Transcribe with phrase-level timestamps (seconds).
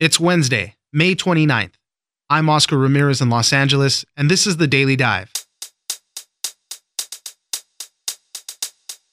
[0.00, 1.72] It's Wednesday, May 29th.
[2.30, 5.32] I'm Oscar Ramirez in Los Angeles, and this is the Daily Dive.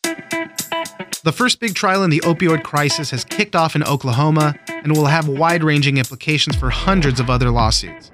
[0.04, 5.08] The first big trial in the opioid crisis has kicked off in Oklahoma and will
[5.08, 8.12] have wide-ranging implications for hundreds of other lawsuits.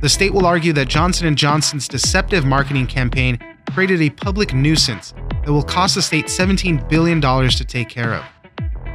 [0.00, 3.38] The state will argue that Johnson & Johnson's deceptive marketing campaign
[3.72, 5.14] created a public nuisance
[5.44, 8.24] that will cost the state $17 billion to take care of.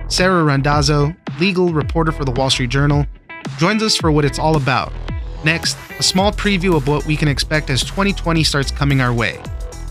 [0.09, 3.05] Sara Randazzo, legal reporter for the Wall Street Journal,
[3.57, 4.93] joins us for what it's all about.
[5.43, 9.41] Next, a small preview of what we can expect as 2020 starts coming our way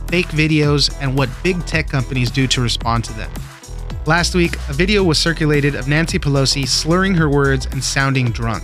[0.08, 3.30] fake videos and what big tech companies do to respond to them.
[4.06, 8.62] Last week, a video was circulated of Nancy Pelosi slurring her words and sounding drunk.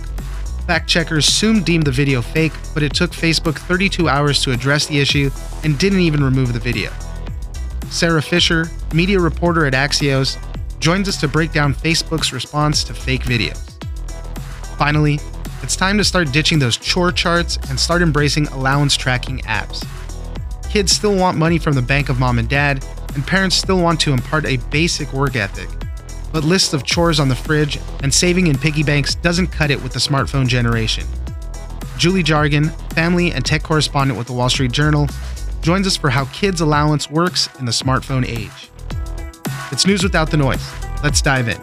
[0.65, 4.85] Fact checkers soon deemed the video fake, but it took Facebook 32 hours to address
[4.85, 5.29] the issue
[5.65, 6.89] and didn't even remove the video.
[7.89, 10.37] Sara Fischer, media reporter at Axios,
[10.83, 13.71] joins us to break down Facebook's response to fake videos.
[14.77, 15.17] Finally,
[15.61, 19.87] it's time to start ditching those chore charts and start embracing allowance tracking apps.
[20.69, 23.97] Kids still want money from the bank of mom and dad, and parents still want
[24.01, 25.69] to impart a basic work ethic.
[26.33, 29.81] But lists of chores on the fridge and saving in piggy banks doesn't cut it
[29.81, 31.05] with the smartphone generation.
[31.97, 35.07] Julie Jargon, family and tech correspondent with the Wall Street Journal,
[35.61, 38.72] joins us for how kids' allowance works in the smartphone age.
[39.73, 40.63] It's news without the noise.
[41.03, 41.57] Let's dive in.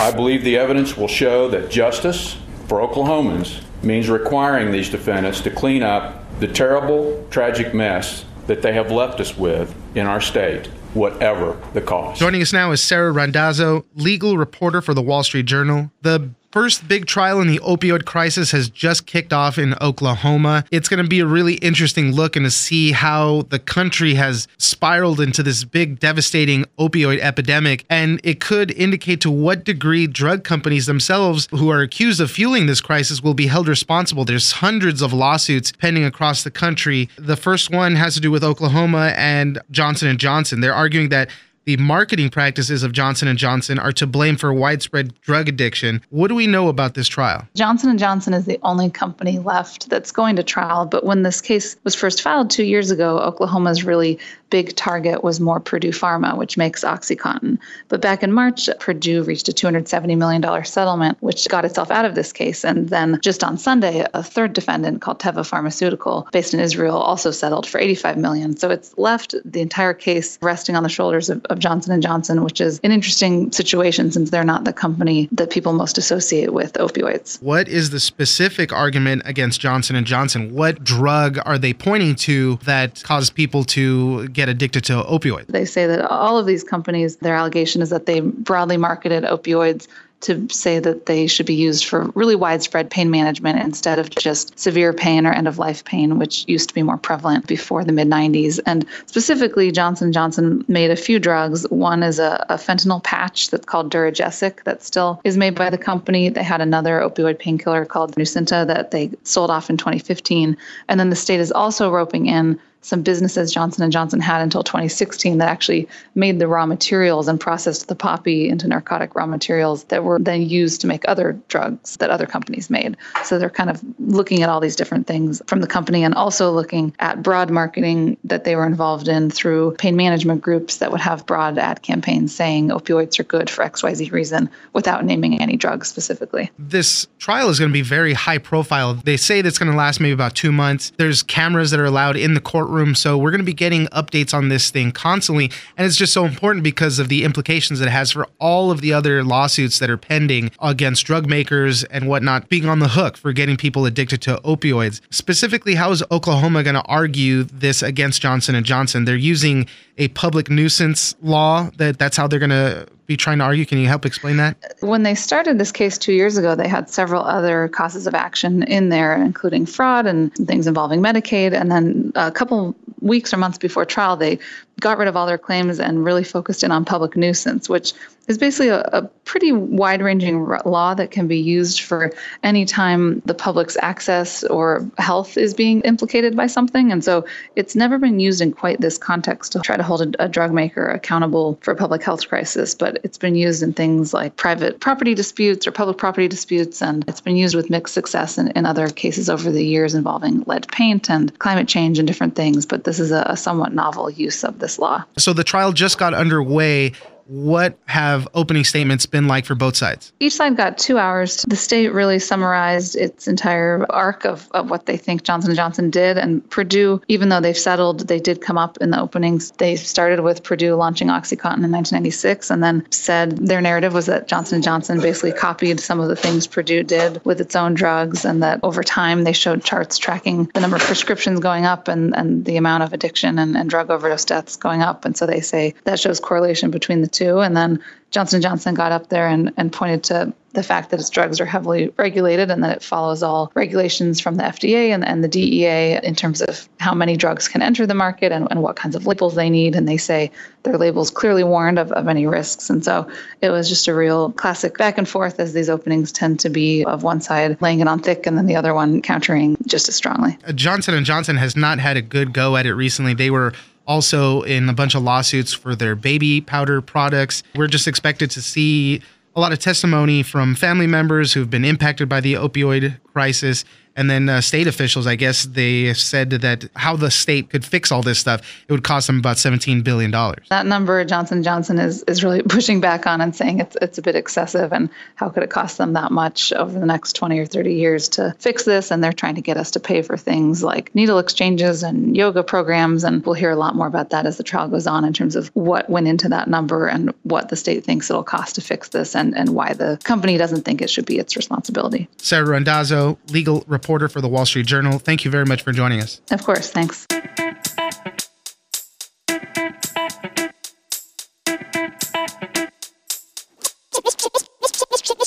[0.00, 5.50] I believe the evidence will show that justice for Oklahomans means requiring these defendants to
[5.50, 10.66] clean up the terrible, tragic mess that they have left us with in our state,
[10.92, 12.18] whatever the cost.
[12.18, 15.92] Joining us now is Sara Randazzo, legal reporter for the Wall Street Journal.
[16.02, 20.64] The first big trial in the opioid crisis has just kicked off in Oklahoma.
[20.70, 24.48] It's going to be a really interesting look and to see how the country has
[24.58, 27.84] spiraled into this big, devastating opioid epidemic.
[27.88, 32.66] And it could indicate to what degree drug companies themselves, who are accused of fueling
[32.66, 34.24] this crisis, will be held responsible.
[34.24, 37.08] There's hundreds of lawsuits pending across the country.
[37.16, 40.60] The first one has to do with Oklahoma and Johnson & Johnson.
[40.60, 41.30] They're arguing that
[41.64, 46.00] the marketing practices of Johnson & Johnson are to blame for widespread drug addiction.
[46.10, 47.46] What do we know about this trial?
[47.54, 51.40] Johnson & Johnson is the only company left that's going to trial, but when this
[51.40, 54.18] case was first filed 2 years ago, Oklahoma's really
[54.50, 57.58] big target was more Purdue Pharma, which makes OxyContin.
[57.88, 62.14] But back in March, Purdue reached a $270 million settlement, which got itself out of
[62.14, 62.64] this case.
[62.64, 67.30] And then just on Sunday, a third defendant called Teva Pharmaceutical, based in Israel, also
[67.30, 68.56] settled for 85 million.
[68.56, 72.42] So it's left the entire case resting on the shoulders of, of Johnson & Johnson,
[72.42, 76.72] which is an interesting situation since they're not the company that people most associate with
[76.74, 77.40] opioids.
[77.42, 80.54] What is the specific argument against Johnson & Johnson?
[80.54, 85.46] What drug are they pointing to that caused people to get addicted to opioids?
[85.46, 89.86] They say that all of these companies, their allegation is that they broadly marketed opioids
[90.20, 94.58] to say that they should be used for really widespread pain management instead of just
[94.58, 97.92] severe pain or end of life pain which used to be more prevalent before the
[97.92, 101.68] mid 90s and specifically johnson johnson made a few drugs.
[101.70, 105.78] One is a, a fentanyl patch that's called duragesic that still is made by the
[105.78, 106.28] company.
[106.28, 110.56] They had another opioid painkiller called nucynta that they sold off in 2015
[110.88, 114.62] and then the state is also roping in some businesses Johnson & Johnson had until
[114.62, 119.84] 2016 that actually made the raw materials and processed the poppy into narcotic raw materials
[119.84, 122.96] that were then used to make other drugs that other companies made.
[123.24, 126.50] So they're kind of looking at all these different things from the company and also
[126.50, 131.00] looking at broad marketing that they were involved in through pain management groups that would
[131.00, 135.88] have broad ad campaigns saying opioids are good for XYZ reason without naming any drugs
[135.88, 136.50] specifically.
[136.58, 138.94] This trial is going to be very high profile.
[138.94, 140.92] They say that's going to last maybe about two months.
[140.96, 142.94] There's cameras that are allowed in the court courtroom.
[142.94, 145.50] So we're going to be getting updates on this thing constantly.
[145.76, 148.92] And it's just so important because of the implications it has for all of the
[148.92, 153.32] other lawsuits that are pending against drug makers and whatnot being on the hook for
[153.32, 155.00] getting people addicted to opioids.
[155.10, 159.04] Specifically, how is Oklahoma going to argue this against Johnson & Johnson?
[159.04, 159.66] They're using
[159.98, 163.66] a public nuisance law that that's how they're going to be trying to argue?
[163.66, 164.56] Can you help explain that?
[164.80, 168.62] When they started this case two years ago, they had several other causes of action
[168.62, 171.52] in there, including fraud and things involving Medicaid.
[171.52, 174.38] And then a couple weeks or months before trial, they
[174.80, 177.92] got rid of all their claims and really focused in on public nuisance, which
[178.30, 182.12] is basically a, a pretty wide ranging law that can be used for
[182.44, 186.92] any time the public's access or health is being implicated by something.
[186.92, 187.24] And so
[187.56, 190.52] it's never been used in quite this context to try to hold a, a drug
[190.52, 194.78] maker accountable for a public health crisis, but it's been used in things like private
[194.78, 196.80] property disputes or public property disputes.
[196.80, 200.44] And it's been used with mixed success in, in other cases over the years involving
[200.46, 202.64] lead paint and climate change and different things.
[202.64, 205.04] But this is a, a somewhat novel use of this law.
[205.18, 206.92] So the trial just got underway
[207.30, 210.12] What have opening statements been like for both sides?
[210.18, 211.44] Each side got two hours.
[211.46, 215.90] The state really summarized its entire arc of, of what they think Johnson & Johnson
[215.90, 216.18] did.
[216.18, 219.52] And Purdue, even though they've settled, they did come up in the openings.
[219.58, 224.26] They started with Purdue launching OxyContin in 1996 and then said their narrative was that
[224.26, 228.24] Johnson & Johnson basically copied some of the things Purdue did with its own drugs
[228.24, 232.12] and that over time they showed charts tracking the number of prescriptions going up and,
[232.16, 235.04] and the amount of addiction and, and drug overdose deaths going up.
[235.04, 237.19] And so they say that shows correlation between the two.
[237.20, 241.10] And then Johnson Johnson got up there and, and pointed to the fact that its
[241.10, 245.22] drugs are heavily regulated and that it follows all regulations from the FDA and, and
[245.22, 248.74] the DEA in terms of how many drugs can enter the market and, and what
[248.74, 249.76] kinds of labels they need.
[249.76, 250.32] And they say
[250.64, 252.68] their labels clearly warned of, of any risks.
[252.68, 253.08] And so
[253.42, 256.84] it was just a real classic back and forth as these openings tend to be
[256.84, 259.94] of one side laying it on thick and then the other one countering just as
[259.94, 260.36] strongly.
[260.56, 263.14] Johnson & Johnson has not had a good go at it recently.
[263.14, 263.52] They were
[263.86, 267.42] also in a bunch of lawsuits for their baby powder products.
[267.54, 269.02] We're just expected to see
[269.34, 273.64] a lot of testimony from family members who've been impacted by the opioid crisis
[274.00, 277.92] and then uh, state officials, I guess they said that how the state could fix
[277.92, 280.10] all this stuff, it would cost them about $17 billion.
[280.10, 284.02] That number Johnson Johnson is, is really pushing back on and saying it's, it's a
[284.02, 287.44] bit excessive and how could it cost them that much over the next 20 or
[287.44, 288.90] 30 years to fix this?
[288.90, 292.42] And they're trying to get us to pay for things like needle exchanges and yoga
[292.42, 293.04] programs.
[293.04, 295.36] And we'll hear a lot more about that as the trial goes on in terms
[295.36, 298.88] of what went into that number and what the state thinks it'll cost to fix
[298.88, 302.08] this and, and why the company doesn't think it should be its responsibility.
[302.16, 304.98] Sara Randazzo, legal reporter for the Wall Street Journal.
[304.98, 306.20] Thank you very much for joining us.
[306.30, 306.70] Of course.
[306.70, 307.06] Thanks.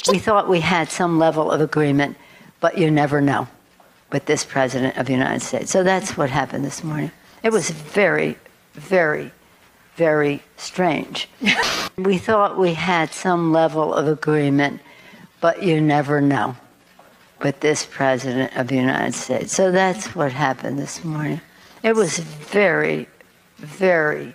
[0.10, 2.18] We thought we had some level of agreement,
[2.60, 3.48] but you never know
[4.12, 5.72] with this president of the United States.
[5.72, 7.12] So that's what happened this morning.
[7.42, 8.38] It was very,
[8.74, 9.32] very,
[9.96, 11.28] very strange.
[11.98, 14.82] we thought we had some level of agreement,
[15.42, 16.56] but you never know
[17.44, 19.54] with this president of the United States.
[19.54, 21.42] So that's what happened this morning.
[21.84, 23.08] It was very,
[23.58, 24.34] very,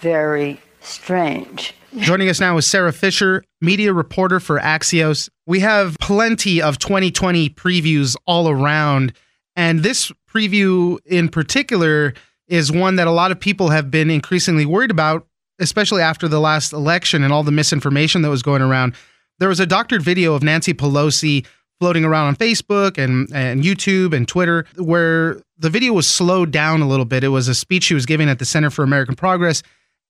[0.00, 1.74] very strange.
[1.98, 5.28] Joining us now is Sara Fischer, media reporter for Axios.
[5.46, 9.12] We have plenty of 2020 previews all around,
[9.56, 12.14] and this preview in particular
[12.48, 15.26] is one that a lot of people have been increasingly worried about,
[15.58, 18.94] especially after the last election and all the misinformation that was going around.
[19.38, 21.44] There was a doctored video of Nancy Pelosi
[21.82, 26.80] floating around on Facebook and, and YouTube and Twitter, where the video was slowed down
[26.80, 27.24] a little bit.
[27.24, 29.64] It was a speech she was giving at the Center for American Progress,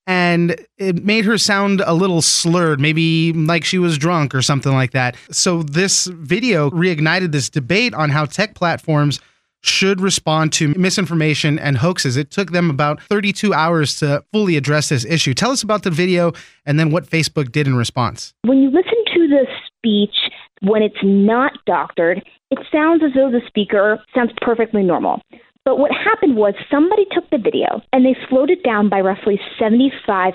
[0.07, 4.75] and it made her sound a little slurred, maybe like she was drunk or something
[4.75, 5.17] like that.
[5.31, 9.19] So, this video reignited this debate on how tech platforms
[9.63, 12.19] should respond to misinformation and hoaxes.
[12.19, 15.33] It took them about 32 hours to fully address this issue.
[15.33, 16.35] Tell us about the video
[16.67, 18.35] and then what Facebook did in response.
[18.43, 19.47] When you listen to the
[19.79, 20.15] speech,
[20.63, 25.21] when it's not doctored, it sounds as though the speaker sounds perfectly normal.
[25.65, 29.41] But what happened was somebody took the video and they slowed it down by roughly
[29.61, 30.33] 75%.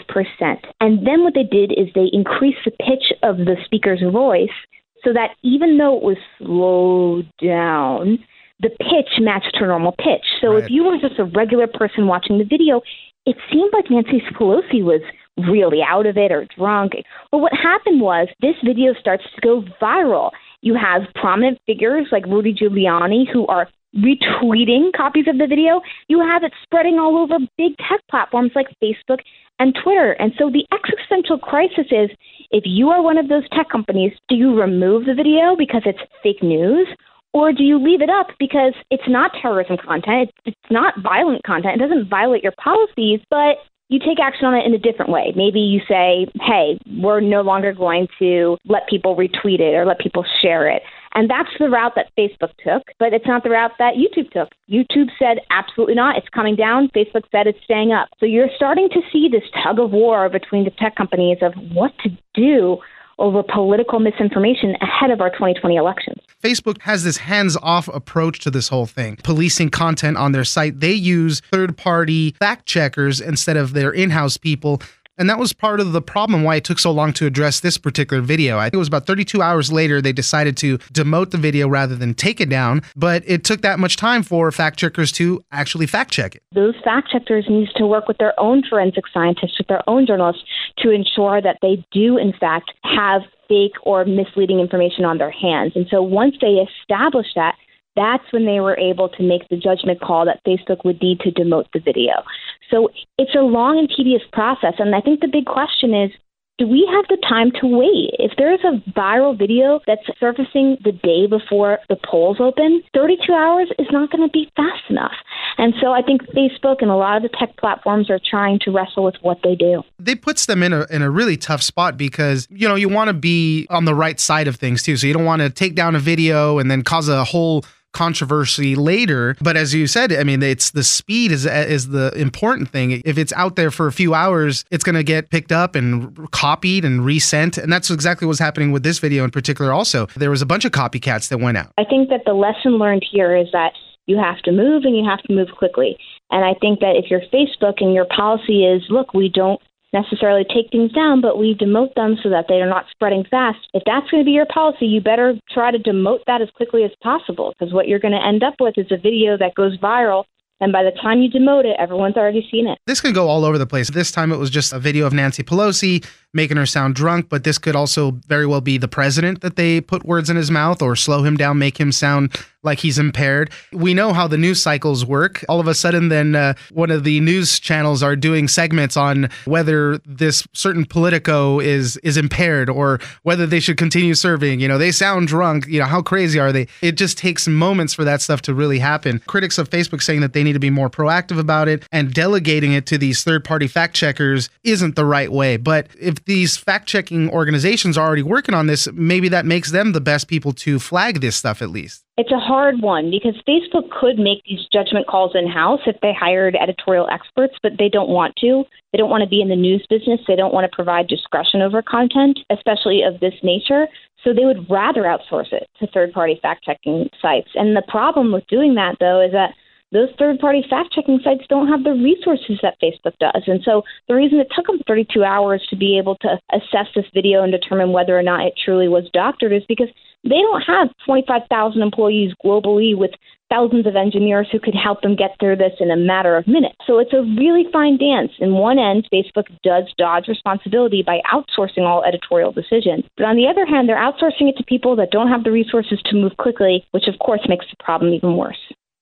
[0.79, 4.55] And then what they did is they increased the pitch of the speaker's voice
[5.03, 8.19] so that even though it was slowed down,
[8.61, 10.25] the pitch matched her normal pitch.
[10.41, 10.63] So right.
[10.63, 12.81] if you were just a regular person watching the video,
[13.25, 15.01] it seemed like Nancy Pelosi was
[15.37, 16.93] really out of it or drunk.
[17.31, 20.31] But what happened was this video starts to go viral.
[20.61, 25.81] You have prominent figures like Rudy Giuliani who are retweeting copies of the video.
[26.07, 29.19] You have it spreading all over big tech platforms like Facebook
[29.59, 30.11] and Twitter.
[30.13, 32.09] And so the existential crisis is
[32.51, 35.99] if you are one of those tech companies, do you remove the video because it's
[36.21, 36.87] fake news?
[37.33, 40.29] Or do you leave it up because it's not terrorism content?
[40.45, 41.79] It's, it's not violent content.
[41.79, 43.57] It doesn't violate your policies, but
[43.89, 45.33] you take action on it in a different way.
[45.35, 49.99] Maybe you say, hey, we're no longer going to let people retweet it or let
[49.99, 50.81] people share it.
[51.13, 54.49] And that's the route that Facebook took, but it's not the route that YouTube took.
[54.69, 56.89] YouTube said, absolutely not, it's coming down.
[56.89, 58.09] Facebook said it's staying up.
[58.19, 61.93] So you're starting to see this tug of war between the tech companies of what
[62.03, 62.77] to do
[63.19, 66.17] over political misinformation ahead of our 2020 elections.
[66.43, 70.79] Facebook has this hands off approach to this whole thing, policing content on their site.
[70.79, 74.81] They use third party fact checkers instead of their in house people
[75.17, 77.77] and that was part of the problem why it took so long to address this
[77.77, 78.57] particular video.
[78.57, 81.95] I think it was about 32 hours later they decided to demote the video rather
[81.95, 85.87] than take it down, but it took that much time for fact checkers to actually
[85.87, 86.43] fact check it.
[86.53, 90.43] Those fact checkers need to work with their own forensic scientists, with their own journalists
[90.79, 95.71] to ensure that they do in fact have fake or misleading information on their hands.
[95.75, 97.55] And so once they establish that,
[97.97, 101.31] that's when they were able to make the judgment call that Facebook would need to
[101.31, 102.23] demote the video.
[102.71, 104.75] So it's a long and tedious process.
[104.77, 106.11] And I think the big question is
[106.57, 108.15] do we have the time to wait?
[108.17, 113.69] If there's a viral video that's surfacing the day before the polls open, 32 hours
[113.77, 115.13] is not going to be fast enough.
[115.59, 118.71] And so I think Facebook and a lot of the tech platforms are trying to
[118.71, 119.83] wrestle with what they do.
[120.03, 123.09] It puts them in a in a really tough spot because you know you want
[123.09, 124.97] to be on the right side of things too.
[124.97, 128.75] So you don't want to take down a video and then cause a whole controversy
[128.75, 129.35] later.
[129.41, 133.01] But as you said, I mean, it's the speed is is the important thing.
[133.05, 136.29] If it's out there for a few hours, it's going to get picked up and
[136.31, 139.71] copied and resent, and that's exactly what's happening with this video in particular.
[139.71, 141.71] Also, there was a bunch of copycats that went out.
[141.77, 143.73] I think that the lesson learned here is that
[144.05, 145.97] you have to move and you have to move quickly.
[146.31, 149.61] And I think that if you're Facebook and your policy is, look, we don't
[149.99, 153.59] necessarily take things down, but we demote them so that they are not spreading fast.
[153.73, 156.83] If that's going to be your policy, you better try to demote that as quickly
[156.83, 159.77] as possible because what you're going to end up with is a video that goes
[159.77, 160.25] viral
[160.59, 162.79] and by the time you demote it, everyone's already seen it.
[162.87, 163.89] This could go all over the place.
[163.91, 167.43] This time it was just a video of Nancy Pelosi making her sound drunk, but
[167.43, 170.81] this could also very well be the president that they put words in his mouth
[170.81, 173.49] or slow him down, make him sound like he's impaired.
[173.71, 175.43] We know how the news cycles work.
[175.47, 179.29] All of a sudden, then uh, one of the news channels are doing segments on
[179.45, 184.59] whether this certain politico is is impaired or whether they should continue serving.
[184.59, 185.65] You know, they sound drunk.
[185.67, 186.67] You know, how crazy are they?
[186.81, 189.19] It just takes moments for that stuff to really happen.
[189.27, 192.73] Critics of Facebook saying that they need to be more proactive about it and delegating
[192.73, 195.57] it to these third party fact checkers isn't the right way.
[195.57, 199.91] But if these fact checking organizations are already working on this, maybe that makes them
[199.91, 202.03] the best people to flag this stuff at least.
[202.17, 206.13] It's a hard one because Facebook could make these judgment calls in house if they
[206.13, 208.63] hired editorial experts, but they don't want to.
[208.91, 210.19] They don't want to be in the news business.
[210.27, 213.85] They don't want to provide discretion over content, especially of this nature.
[214.23, 217.49] So they would rather outsource it to third party fact checking sites.
[217.53, 219.53] And the problem with doing that, though, is that
[219.91, 223.43] those third party fact checking sites don't have the resources that Facebook does.
[223.47, 227.05] And so the reason it took them 32 hours to be able to assess this
[227.13, 229.89] video and determine whether or not it truly was doctored is because
[230.23, 233.11] they don't have 25,000 employees globally with
[233.49, 236.75] thousands of engineers who could help them get through this in a matter of minutes.
[236.85, 238.31] So it's a really fine dance.
[238.39, 243.05] In one end, Facebook does dodge responsibility by outsourcing all editorial decisions.
[243.15, 246.01] But on the other hand, they're outsourcing it to people that don't have the resources
[246.05, 248.57] to move quickly, which of course makes the problem even worse.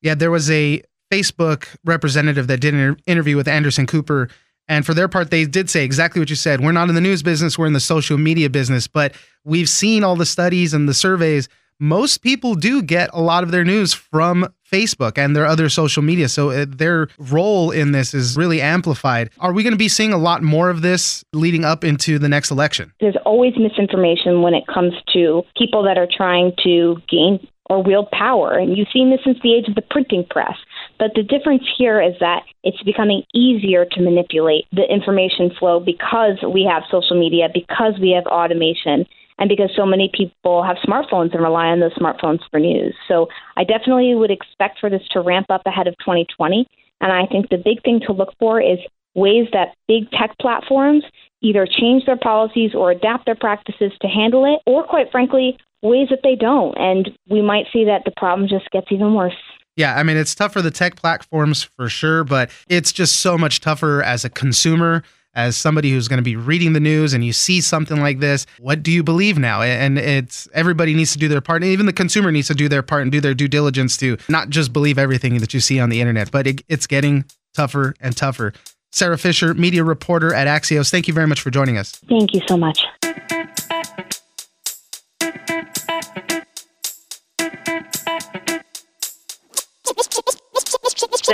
[0.06, 4.30] Yeah, there was a Facebook representative that did an interview with Anderson Cooper.
[4.68, 6.62] And for their part, they did say exactly what you said.
[6.62, 8.86] We're not in the news business, we're in the social media business.
[8.88, 11.50] But we've seen all the studies and the surveys.
[11.80, 16.04] Most people do get a lot of their news from Facebook and their other social
[16.04, 16.30] media.
[16.30, 19.32] So uh, their role in this is really amplified.
[19.40, 22.30] Are we going to be seeing a lot more of this leading up into the
[22.30, 22.94] next election?
[23.00, 28.10] There's always misinformation when it comes to people that are trying to gain or wield
[28.12, 28.54] power.
[28.54, 30.56] And you've seen this since the age of the printing press.
[31.00, 36.38] But the difference here is that it's becoming easier to manipulate the information flow because
[36.48, 39.06] we have social media, because we have automation,
[39.38, 42.96] and because so many people have smartphones and rely on those smartphones for news.
[43.08, 46.68] So I definitely would expect for this to ramp up ahead of 2020.
[47.02, 48.80] And I think the big thing to look for is
[49.14, 51.04] ways that big tech platforms
[51.42, 56.10] either change their policies or adapt their practices to handle it, or quite frankly, ways
[56.10, 56.76] that they don't.
[56.78, 59.34] And we might see that the problem just gets even worse.
[59.78, 63.38] Yeah, I mean, it's tough for the tech platforms for sure, but it's just so
[63.38, 67.26] much tougher as a consumer, as somebody who's going to be reading the news and
[67.26, 68.46] you see something like this.
[68.60, 69.62] What do you believe now?
[69.62, 71.62] And it's everybody needs to do their part.
[71.62, 74.18] And even the consumer needs to do their part and do their due diligence to
[74.30, 77.96] not just believe everything that you see on the internet, but it, it's getting tougher
[78.00, 78.54] and tougher.
[78.94, 81.92] Sara Fischer, media reporter at Axios, thank you very much for joining us.
[82.08, 82.86] Thank you so much.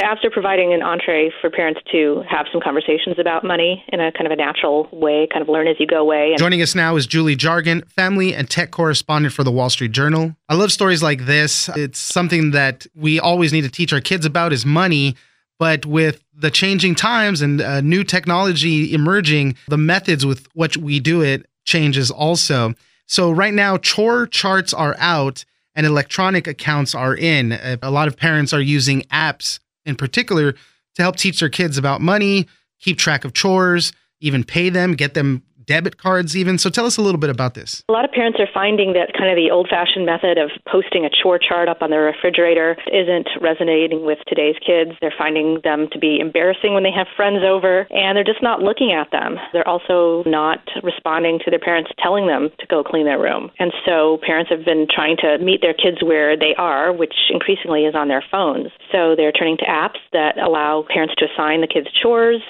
[0.01, 4.00] The apps are providing an entree for parents to have some conversations about money in
[4.00, 6.34] a kind of a natural way, kind of learn as you go way.
[6.39, 10.36] Joining us now is Julie Jargon, family and tech correspondent for the Wall Street Journal.
[10.50, 11.70] I love stories like this.
[11.75, 15.15] It's something that we always need to teach our kids about is money.
[15.60, 21.00] But with the changing times and uh, new technology emerging, the methods with which we
[21.00, 22.74] do it changes also.
[23.05, 27.51] So right now, chore charts are out and electronic accounts are in.
[27.84, 32.02] A lot of parents are using apps in particular to help teach their kids about
[32.02, 32.48] money,
[32.80, 36.58] keep track of chores, even pay them, get them debit cards even.
[36.58, 37.84] So tell us a little bit about this.
[37.89, 41.06] A lot of parents are finding that kind of the old fashioned method of posting
[41.06, 44.91] a chore chart up on their refrigerator isn't resonating with today's kids.
[45.01, 48.62] They're finding them to be embarrassing when they have friends over and they're just not
[48.62, 49.38] looking at them.
[49.53, 53.51] They're also not responding to their parents telling them to go clean their room.
[53.60, 57.86] And so parents have been trying to meet their kids where they are, which increasingly
[57.86, 58.72] is on their phones.
[58.91, 62.41] So they're turning to apps that allow parents to assign the kids chores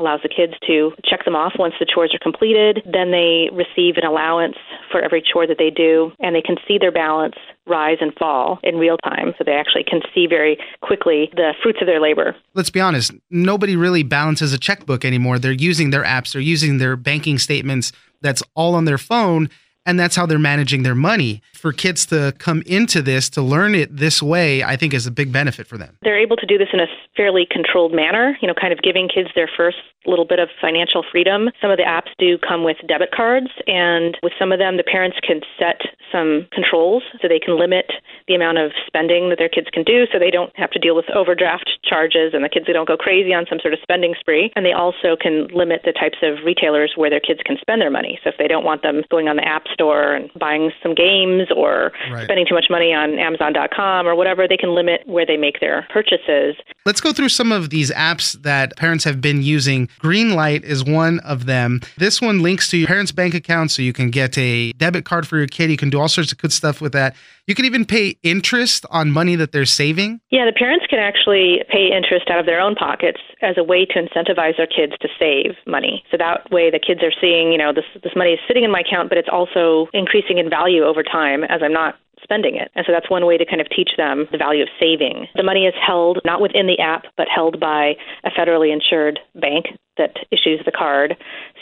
[0.00, 2.82] allows the kids to check them off once the chores are completed.
[2.90, 4.56] Then they receive an allowance
[4.90, 8.58] for every chore that they do, and they can see their balance rise and fall
[8.62, 9.34] in real time.
[9.38, 12.34] So they actually can see very quickly the fruits of their labor.
[12.54, 15.38] Let's be honest, nobody really balances a checkbook anymore.
[15.38, 19.48] They're using their apps, they're using their banking statements that's all on their phone
[19.86, 21.42] and that's how they're managing their money.
[21.52, 25.10] For kids to come into this, to learn it this way, I think is a
[25.10, 25.98] big benefit for them.
[26.02, 29.08] They're able to do this in a fairly controlled manner, you know, kind of giving
[29.08, 31.50] kids their first little bit of financial freedom.
[31.60, 34.82] Some of the apps do come with debit cards, and with some of them, the
[34.82, 37.92] parents can set some controls so they can limit
[38.26, 40.96] the amount of spending that their kids can do so they don't have to deal
[40.96, 44.50] with overdraft charges and the kids don't go crazy on some sort of spending spree.
[44.56, 47.90] And they also can limit the types of retailers where their kids can spend their
[47.90, 48.18] money.
[48.22, 51.48] So if they don't want them going on the App Store and buying some games
[51.54, 52.24] or right.
[52.24, 55.86] spending too much money on Amazon.com or whatever, they can limit where they make their
[55.90, 56.56] purchases.
[56.86, 59.88] Let's go through some of these apps that parents have been using.
[60.00, 61.80] Greenlight is one of them.
[61.98, 65.26] This one links to your parents' bank account so you can get a debit card
[65.26, 65.70] for your kid.
[65.70, 67.14] You can do all sorts of good stuff with that.
[67.50, 70.20] You can even pay interest on money that they're saving.
[70.30, 73.84] Yeah, the parents can actually pay interest out of their own pockets as a way
[73.86, 76.04] to incentivize their kids to save money.
[76.12, 78.70] So that way the kids are seeing, you know, this this money is sitting in
[78.70, 82.70] my account, but it's also increasing in value over time as I'm not spending it.
[82.76, 85.26] And so that's one way to kind of teach them the value of saving.
[85.34, 89.66] The money is held not within the app, but held by a federally insured bank
[89.96, 91.16] that issues the card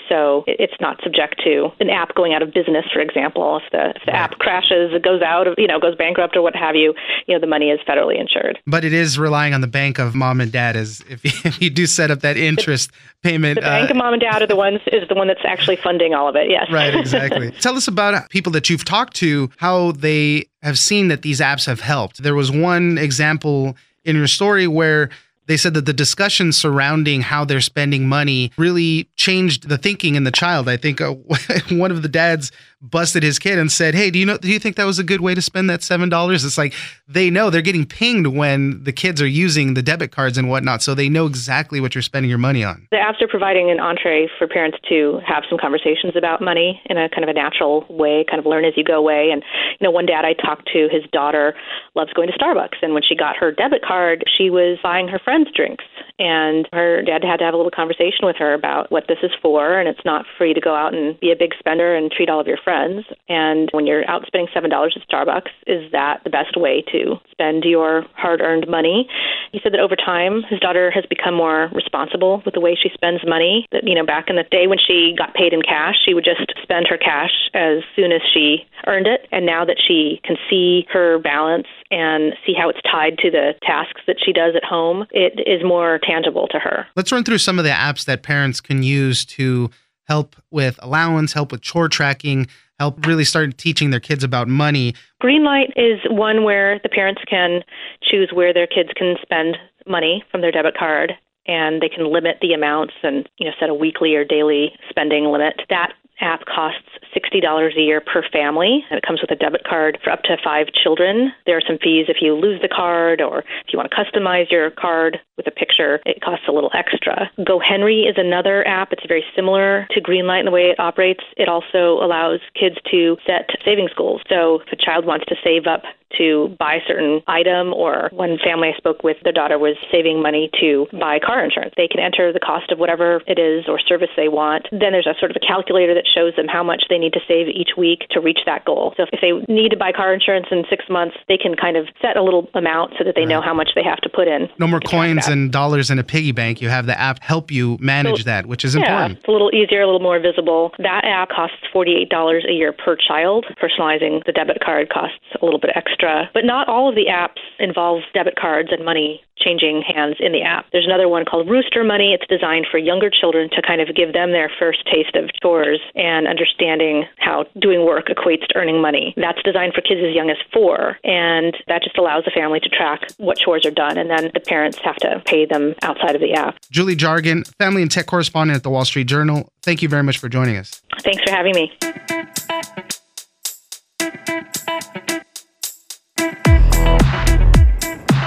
[0.08, 3.60] so it's not subject to an app going out of business, for example.
[3.62, 4.18] If the, if the right.
[4.18, 6.94] app crashes, it goes out of, you know, goes bankrupt or what have you,
[7.26, 8.58] you know, the money is federally insured.
[8.66, 11.62] But it is relying on the bank of mom and dad as if you, if
[11.62, 12.90] you do set up that interest
[13.22, 13.56] the, payment.
[13.56, 15.76] The bank uh, of mom and dad are the ones is the one that's actually
[15.76, 16.50] funding all of it.
[16.50, 16.66] Yes.
[16.72, 16.94] Right.
[17.08, 17.52] Exactly.
[17.52, 21.64] Tell us about people that you've talked to, how they have seen that these apps
[21.64, 22.22] have helped.
[22.22, 25.10] There was one example in your story where
[25.48, 30.24] they said that the discussion surrounding how they're spending money really changed the thinking in
[30.24, 30.68] the child.
[30.68, 31.12] I think uh,
[31.70, 34.38] one of the dads busted his kid and said, "Hey, do you know?
[34.38, 36.74] Do you think that was a good way to spend that seven dollars?" It's like
[37.08, 40.82] they know they're getting pinged when the kids are using the debit cards and whatnot,
[40.82, 42.86] so they know exactly what you're spending your money on.
[42.90, 46.96] The apps are providing an entree for parents to have some conversations about money in
[46.96, 49.30] a kind of a natural way, kind of learn as you go way.
[49.32, 49.42] And
[49.80, 51.54] you know, one dad I talked to, his daughter
[51.94, 55.18] loves going to Starbucks, and when she got her debit card, she was buying her
[55.18, 55.84] friends drinks,
[56.18, 59.32] and her dad had to have a little conversation with her about what this is
[59.42, 62.30] for, and it's not you to go out and be a big spender and treat
[62.30, 63.06] all of your friends friends.
[63.30, 67.64] And when you're out spending $7 at Starbucks, is that the best way to spend
[67.64, 69.08] your hard earned money?
[69.52, 72.90] He said that over time, his daughter has become more responsible with the way she
[72.92, 73.66] spends money.
[73.72, 76.24] That, you know, back in the day when she got paid in cash, she would
[76.24, 79.26] just spend her cash as soon as she earned it.
[79.32, 83.54] And now that she can see her balance and see how it's tied to the
[83.62, 86.86] tasks that she does at home, it is more tangible to her.
[86.96, 89.70] Let's run through some of the apps that parents can use to
[90.08, 92.46] help with allowance, help with chore tracking,
[92.78, 94.94] help really start teaching their kids about money.
[95.22, 97.62] Greenlight is one where the parents can
[98.02, 101.12] choose where their kids can spend money from their debit card
[101.46, 105.24] and they can limit the amounts and you know set a weekly or daily spending
[105.24, 105.60] limit.
[105.70, 109.98] That app costs $60 a year per family, and it comes with a debit card
[110.02, 111.32] for up to five children.
[111.46, 114.50] There are some fees if you lose the card or if you want to customize
[114.50, 117.30] your card with a picture, it costs a little extra.
[117.38, 118.92] GoHenry is another app.
[118.92, 121.24] It's very similar to Greenlight in the way it operates.
[121.36, 124.20] It also allows kids to set savings goals.
[124.28, 125.82] So if a child wants to save up
[126.16, 130.22] to buy a certain item, or one family I spoke with, their daughter was saving
[130.22, 131.74] money to buy car insurance.
[131.76, 134.66] They can enter the cost of whatever it is or service they want.
[134.70, 137.20] Then there's a sort of a calculator that shows them how much they need to
[137.26, 138.94] save each week to reach that goal.
[138.96, 141.86] So if they need to buy car insurance in six months, they can kind of
[142.00, 143.28] set a little amount so that they right.
[143.28, 144.48] know how much they have to put in.
[144.58, 146.60] No more coins and dollars in a piggy bank.
[146.60, 149.18] You have the app help you manage so, that, which is yeah, important.
[149.20, 150.72] It's a little easier, a little more visible.
[150.78, 153.46] That app costs $48 a year per child.
[153.62, 156.30] Personalizing the debit card costs a little bit extra.
[156.34, 160.42] But not all of the apps involve debit cards and money changing hands in the
[160.42, 160.66] app.
[160.72, 162.12] There's another one called Rooster Money.
[162.12, 165.80] It's designed for younger children to kind of give them their first taste of chores
[165.94, 166.87] and understanding
[167.18, 169.14] how doing work equates to earning money.
[169.16, 172.68] That's designed for kids as young as four, and that just allows the family to
[172.68, 176.20] track what chores are done, and then the parents have to pay them outside of
[176.20, 176.56] the app.
[176.70, 180.18] Julie Jargon, family and tech correspondent at the Wall Street Journal, thank you very much
[180.18, 180.80] for joining us.
[181.00, 181.72] Thanks for having me.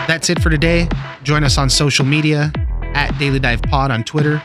[0.08, 0.90] That's it for today.
[1.24, 2.52] Join us on social media
[2.94, 4.44] at Daily Dive Pod on Twitter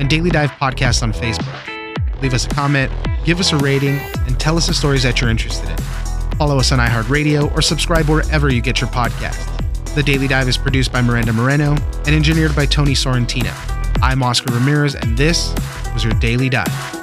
[0.00, 2.20] and Daily Dive Podcast on Facebook.
[2.20, 2.90] Leave us a comment,
[3.24, 5.76] give us a rating, and tell us the stories that you're interested in.
[6.36, 9.50] Follow us on iHeartRadio or subscribe wherever you get your podcast.
[9.94, 13.52] The Daily Dive is produced by Miranda Moreno and engineered by Tony Sorrentino.
[14.02, 15.54] I'm Oscar Ramirez, and this
[15.94, 16.93] was your Daily Dive.